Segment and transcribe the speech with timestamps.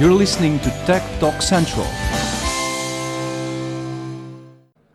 [0.00, 1.84] You're listening to Tech Talk Central.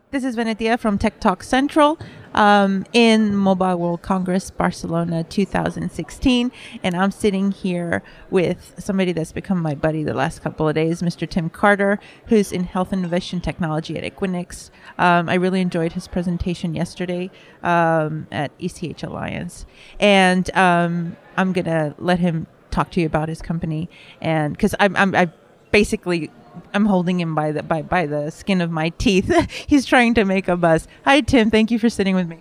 [0.10, 2.00] This is Venetia from Tech Talk Central
[2.34, 6.52] um, in Mobile World Congress Barcelona 2016.
[6.82, 11.04] And I'm sitting here with somebody that's become my buddy the last couple of days,
[11.04, 11.30] Mr.
[11.30, 14.72] Tim Carter, who's in Health Innovation Technology at Equinix.
[14.98, 17.30] Um, I really enjoyed his presentation yesterday
[17.62, 19.68] um, at ECH Alliance.
[20.00, 23.90] And um, I'm going to let him talk to you about his company.
[24.22, 25.32] And because I'm, I'm, I
[25.72, 26.30] basically
[26.74, 29.30] I'm holding him by the by by the skin of my teeth.
[29.68, 30.88] He's trying to make a buzz.
[31.06, 32.40] Hi Tim, thank you for sitting with me.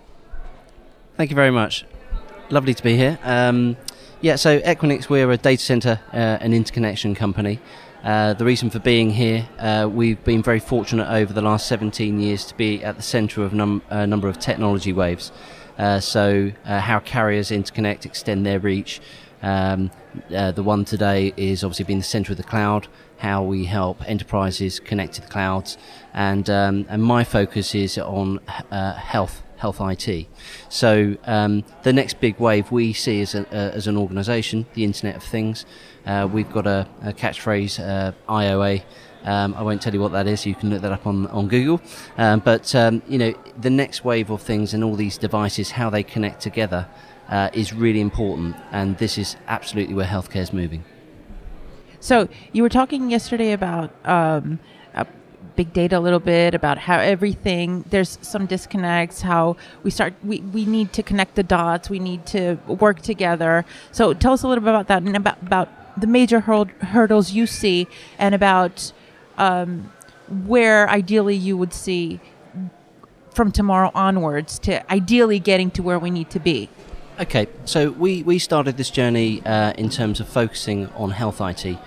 [1.17, 1.85] Thank you very much.
[2.49, 3.17] Lovely to be here.
[3.23, 3.77] Um,
[4.21, 7.59] yeah, so Equinix, we're a data center uh, and interconnection company.
[8.03, 12.19] Uh, the reason for being here, uh, we've been very fortunate over the last 17
[12.19, 15.31] years to be at the center of num- a number of technology waves.
[15.77, 19.01] Uh, so, uh, how carriers interconnect, extend their reach.
[19.45, 19.91] Um,
[20.35, 23.97] uh, the one today is obviously being the center of the cloud how we help
[24.09, 25.77] enterprises connect to the clouds,
[26.13, 28.39] and um, and my focus is on
[28.71, 30.27] uh, health health IT.
[30.69, 34.83] So um, the next big wave we see as, a, uh, as an organisation, the
[34.83, 35.65] Internet of Things.
[36.05, 38.83] Uh, we've got a, a catchphrase, uh, IOA.
[39.25, 40.45] Um, I won't tell you what that is.
[40.45, 41.81] You can look that up on on Google.
[42.17, 45.89] Um, but um, you know, the next wave of things and all these devices, how
[45.89, 46.87] they connect together,
[47.29, 48.55] uh, is really important.
[48.71, 50.83] And this is absolutely where healthcare is moving.
[51.99, 54.59] So you were talking yesterday about um,
[55.55, 59.21] big data a little bit about how everything there's some disconnects.
[59.21, 61.89] How we start we, we need to connect the dots.
[61.89, 63.65] We need to work together.
[63.91, 67.47] So tell us a little bit about that and about about the major hurdles you
[67.47, 67.87] see
[68.19, 68.91] and about
[69.37, 69.91] um,
[70.45, 72.19] where ideally you would see
[73.33, 76.69] from tomorrow onwards to ideally getting to where we need to be.
[77.19, 81.77] Okay, so we, we started this journey uh, in terms of focusing on health IT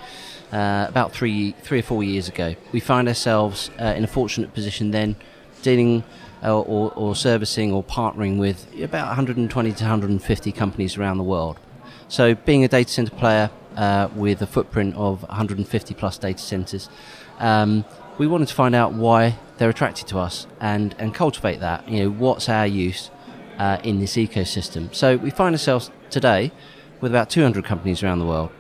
[0.53, 2.55] uh, about three three or four years ago.
[2.73, 5.17] We found ourselves uh, in a fortunate position then,
[5.63, 6.05] dealing
[6.43, 11.59] uh, or, or servicing or partnering with about 120 to 150 companies around the world.
[12.09, 16.89] So, being a data center player uh, with a footprint of 150 plus data centers,
[17.39, 17.85] um,
[18.19, 21.89] we wanted to find out why they're attracted to us and, and cultivate that.
[21.89, 23.11] You know, what's our use?
[23.59, 24.95] uh, in this ecosystem.
[24.95, 26.53] So we find ourselves today
[27.01, 28.51] with about 200 companies around the world,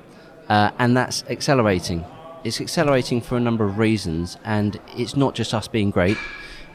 [0.48, 2.04] uh, and that's accelerating.
[2.44, 6.18] It's accelerating for a number of reasons, and it's not just us being great.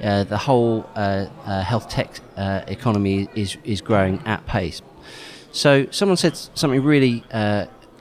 [0.01, 4.81] Uh, the whole uh, uh, health tech uh, economy is, is growing at pace.
[5.51, 7.23] So, someone said something really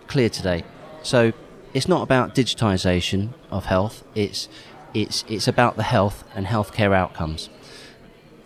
[0.07, 0.65] clear today.
[1.03, 1.33] So,
[1.75, 4.49] it's not about digitization of health, it's,
[4.95, 7.49] it's, it's about the health and healthcare outcomes.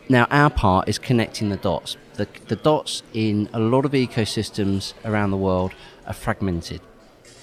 [0.09, 1.97] Now, our part is connecting the dots.
[2.15, 5.73] The, the dots in a lot of ecosystems around the world
[6.07, 6.81] are fragmented.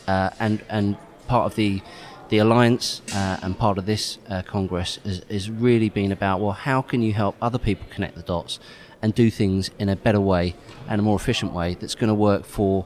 [0.08, 1.82] Uh, and, and part of the,
[2.30, 6.82] the alliance uh, and part of this uh, Congress has, really been about well, how
[6.82, 8.60] can you help other people connect the dots
[9.02, 10.56] and do things in a better way
[10.88, 12.86] and a more efficient way that's going to work for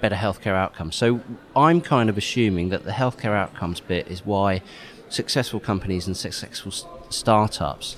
[0.00, 0.96] better healthcare outcomes?
[0.96, 1.20] So
[1.54, 4.62] I'm kind of assuming that the healthcare outcomes bit is why
[5.08, 6.72] successful companies and successful
[7.10, 7.96] startups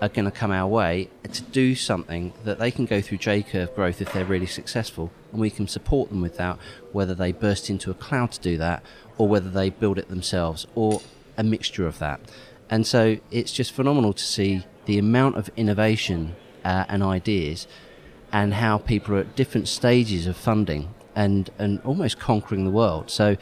[0.00, 3.42] are going to come our way to do something that they can go through J
[3.42, 6.58] curve growth if they're really successful, and we can support them with that,
[6.92, 8.82] whether they burst into a cloud to do that,
[9.16, 11.00] or whether they build it themselves, or
[11.38, 12.20] a mixture of that.
[12.68, 17.66] And so it's just phenomenal to see the amount of innovation uh, and ideas,
[18.32, 23.10] and how people are at different stages of funding and and almost conquering the world.
[23.10, 23.36] So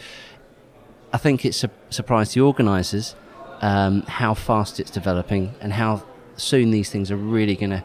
[1.12, 3.14] I think it's a surprise to the organisers
[3.60, 6.02] um, how fast it's developing and how
[6.36, 7.84] soon these things are really going to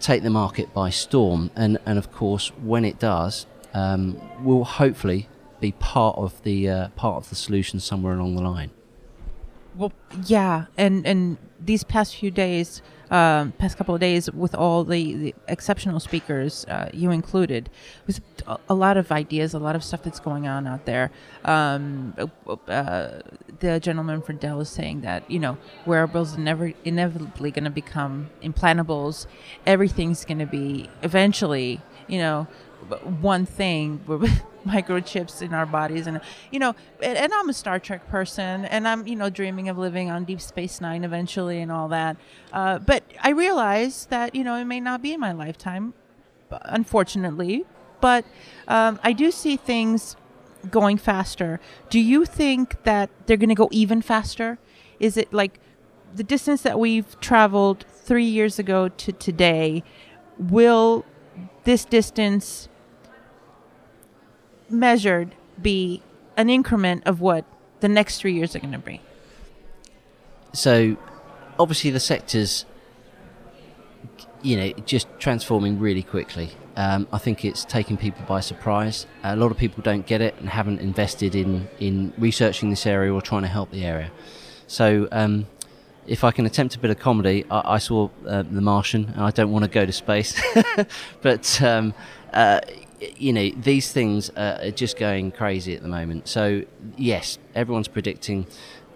[0.00, 1.50] take the market by storm.
[1.56, 5.28] And, and of course, when it does, um, we'll hopefully
[5.60, 8.70] be part of the uh, part of the solution somewhere along the line.
[9.76, 9.92] Well,
[10.24, 12.80] yeah, and and these past few days,
[13.10, 17.68] um, past couple of days, with all the, the exceptional speakers, uh, you included,
[18.06, 18.20] was
[18.68, 21.10] a lot of ideas, a lot of stuff that's going on out there.
[21.44, 22.14] Um,
[22.68, 23.08] uh,
[23.60, 27.70] the gentleman from Dell is saying that you know wearables are never inevitably going to
[27.70, 29.26] become implantables.
[29.66, 32.46] Everything's going to be eventually, you know,
[33.20, 34.00] one thing
[34.66, 36.06] microchips in our bodies.
[36.06, 36.20] And
[36.50, 39.78] you know and, and, i'm a star trek person and i'm you know dreaming of
[39.78, 42.16] living on deep space nine eventually and all that.
[42.52, 45.94] Uh, but i realize that you know it may not be in my lifetime
[46.50, 47.64] unfortunately.
[48.00, 48.24] But
[48.68, 50.16] um, i do see things
[50.70, 51.60] going faster.
[51.90, 54.58] Do you think that they're going to go even faster?
[54.98, 55.60] Is it like
[56.14, 59.82] the distance that we've traveled three years ago to today
[60.38, 61.04] will
[61.64, 62.68] this distance
[64.68, 66.02] measured be
[66.36, 67.44] an increment of what
[67.80, 69.00] the next three years are going to be?
[70.52, 70.96] So,
[71.58, 72.64] obviously, the sector's,
[74.42, 76.50] you know, just transforming really quickly.
[76.76, 79.06] Um, I think it's taking people by surprise.
[79.22, 83.12] A lot of people don't get it and haven't invested in, in researching this area
[83.12, 84.10] or trying to help the area.
[84.66, 85.46] So, um,
[86.06, 89.22] if I can attempt a bit of comedy, I, I saw uh, The Martian, and
[89.22, 90.40] I don't want to go to space,
[91.22, 91.94] but um,
[92.32, 92.60] uh,
[93.16, 96.28] you know these things are just going crazy at the moment.
[96.28, 96.62] So
[96.96, 98.46] yes, everyone's predicting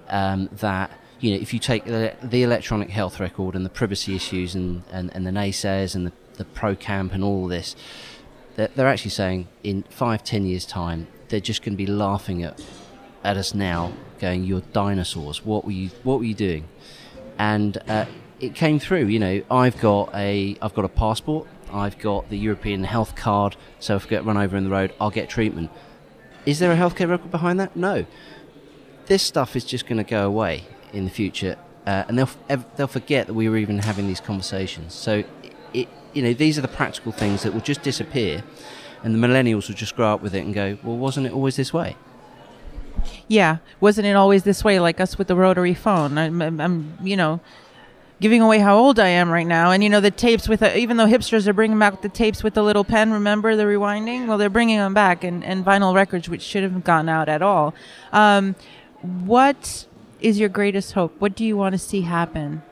[0.09, 4.15] um, that you know if you take the, the, electronic health record and the privacy
[4.17, 7.77] issues and, and, and the naysayers and the, the pro camp and all this,
[8.57, 12.43] they're, they're actually saying in five ten years time they're just going to be laughing
[12.43, 12.61] at
[13.23, 15.45] at us now, going, "You're dinosaurs.
[15.45, 15.91] What were you?
[16.03, 16.69] What were you doing?"
[17.41, 18.05] and uh,
[18.39, 19.07] it came through.
[19.07, 21.49] You know, I've got a I've got a passport.
[21.73, 24.93] I've got the European health card, so if I get run over in the road,
[25.01, 25.71] I'll get treatment.
[26.47, 27.77] Is there a healthcare record behind that?
[27.77, 28.07] No.
[29.07, 31.57] This stuff is just going to go away in the future,
[31.87, 32.31] uh, and they'll
[32.77, 34.95] they'll forget that we were even having these conversations.
[34.95, 35.25] So,
[35.75, 38.43] it, you know, these are the practical things that will just disappear,
[39.03, 41.57] and the millennials will just grow up with it and go, "Well, wasn't it always
[41.57, 41.97] this way?"
[43.29, 46.19] Yeah, wasn't it always this way, like us with the rotary phone?
[46.19, 47.41] I'm, I'm you know,
[48.21, 49.71] giving away how old I am right now.
[49.71, 52.43] And you know, the tapes with a, even though hipsters are bringing back the tapes
[52.43, 54.27] with the little pen, remember the rewinding?
[54.27, 57.43] Well, they're bringing them back, and, and vinyl records, which should have gone out at
[57.43, 57.75] all.
[58.13, 58.55] Um,
[59.01, 59.87] what
[60.21, 61.15] is your greatest hope?
[61.19, 62.63] What do you want to see happen?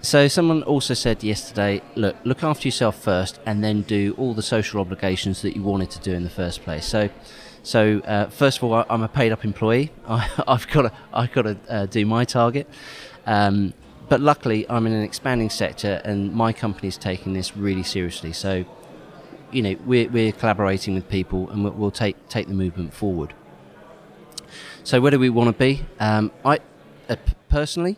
[0.00, 4.42] So someone also said yesterday, look, look after yourself first, and then do all the
[4.42, 6.84] social obligations that you wanted to do in the first place.
[6.84, 7.08] So
[7.64, 9.90] so uh, first of all, I'm a paid up employee.
[10.06, 12.68] I, have got to I've got to uh, do my target.
[13.26, 13.72] Um,
[14.08, 18.34] but luckily, I'm in an expanding sector, and my company is taking this really seriously.
[18.34, 18.66] So,
[19.50, 23.32] you know, we're, we're collaborating with people, and we'll, we'll take take the movement forward.
[24.82, 25.86] So, where do we want to be?
[25.98, 26.58] Um, I
[27.08, 27.16] uh,
[27.48, 27.96] personally,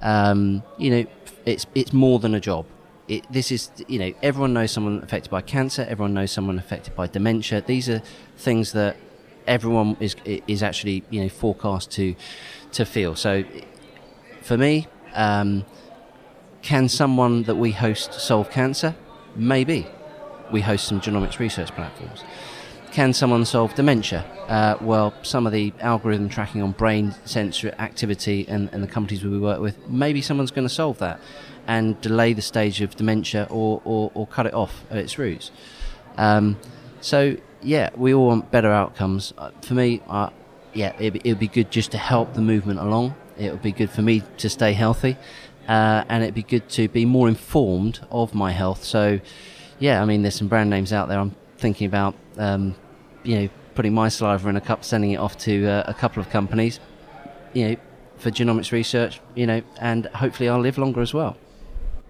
[0.00, 1.06] um, you know,
[1.44, 2.66] it's it's more than a job.
[3.08, 5.84] It, this is, you know, everyone knows someone affected by cancer.
[5.88, 7.62] Everyone knows someone affected by dementia.
[7.62, 8.02] These are
[8.36, 8.96] things that
[9.48, 10.14] everyone is
[10.46, 12.14] is actually you know forecast to
[12.72, 13.16] to feel.
[13.16, 13.44] So
[14.42, 15.64] for me, um,
[16.62, 18.94] can someone that we host solve cancer?
[19.34, 19.86] Maybe.
[20.52, 22.24] We host some genomics research platforms.
[22.90, 24.24] Can someone solve dementia?
[24.48, 29.22] Uh, well, some of the algorithm tracking on brain sensor activity and, and the companies
[29.22, 31.20] we work with, maybe someone's going to solve that
[31.66, 35.50] and delay the stage of dementia or, or, or cut it off at its roots.
[36.16, 36.56] Um,
[37.02, 39.32] so yeah, we all want better outcomes.
[39.36, 40.30] Uh, for me, uh,
[40.74, 43.14] yeah, it would be good just to help the movement along.
[43.38, 45.16] It would be good for me to stay healthy,
[45.68, 48.84] uh, and it'd be good to be more informed of my health.
[48.84, 49.20] So,
[49.78, 51.18] yeah, I mean, there's some brand names out there.
[51.18, 52.74] I'm thinking about, um,
[53.22, 56.20] you know, putting my saliva in a cup, sending it off to uh, a couple
[56.20, 56.80] of companies,
[57.52, 57.76] you know,
[58.16, 61.36] for genomics research, you know, and hopefully I'll live longer as well.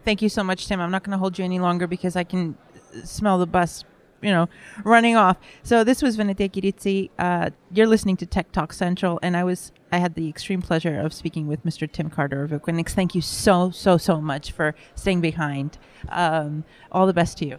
[0.05, 0.81] Thank you so much, Tim.
[0.81, 2.57] I'm not going to hold you any longer because I can
[3.05, 3.85] smell the bus
[4.21, 4.49] you know,
[4.85, 5.37] running off.
[5.63, 7.11] So this was Venetia Kiritsi.
[7.19, 10.99] Uh, you're listening to Tech Talk Central, and I was I had the extreme pleasure
[11.01, 11.91] of speaking with Mr.
[11.91, 12.91] Tim Carter of Equinix.
[12.91, 15.79] Thank you so so so much for staying behind.
[16.09, 17.59] Um, all the best to you.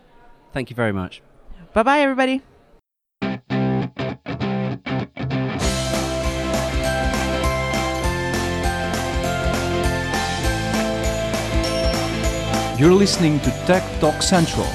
[0.53, 1.21] Thank you very much.
[1.73, 2.41] Bye bye, everybody.
[12.79, 14.65] You're listening to Tech Talk Central